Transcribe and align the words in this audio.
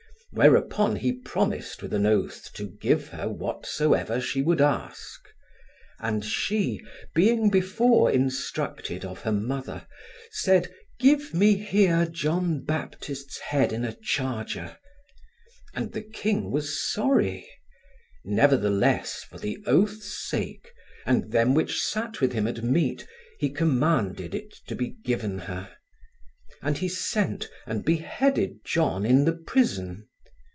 Whereupon 0.33 0.95
he 0.95 1.11
promised 1.11 1.81
with 1.81 1.93
an 1.93 2.05
oath 2.05 2.51
to 2.53 2.65
give 2.79 3.09
her 3.09 3.27
whatsoever 3.27 4.21
she 4.21 4.41
would 4.41 4.61
ask. 4.61 5.21
And 5.99 6.23
she, 6.23 6.81
being 7.13 7.49
before 7.49 8.09
instructed 8.09 9.03
of 9.03 9.23
her 9.23 9.33
mother, 9.33 9.87
said: 10.31 10.73
Give 11.01 11.33
me 11.33 11.57
here 11.57 12.05
John 12.09 12.63
Baptist's 12.63 13.39
head 13.39 13.73
in 13.73 13.83
a 13.83 13.91
charger. 13.93 14.77
And 15.73 15.91
the 15.91 16.01
king 16.01 16.49
was 16.49 16.79
sorry: 16.81 17.45
nevertheless, 18.23 19.25
for 19.29 19.37
the 19.37 19.57
oath's 19.65 20.17
sake, 20.29 20.71
and 21.05 21.33
them 21.33 21.53
which 21.53 21.83
sat 21.83 22.21
with 22.21 22.31
him 22.31 22.47
at 22.47 22.63
meat, 22.63 23.05
he 23.37 23.49
commanded 23.49 24.33
it 24.33 24.53
to 24.67 24.75
be 24.77 24.91
given 25.03 25.39
her. 25.39 25.75
And 26.61 26.77
he 26.77 26.87
sent, 26.87 27.49
and 27.67 27.83
beheaded 27.83 28.63
John 28.63 29.05
in 29.05 29.25
the 29.25 29.33
prison. 29.35 30.07